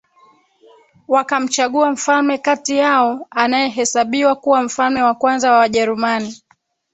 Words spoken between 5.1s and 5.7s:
kwanza wa